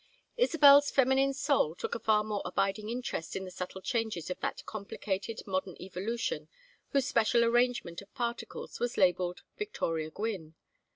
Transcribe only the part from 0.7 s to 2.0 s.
feminine soul took a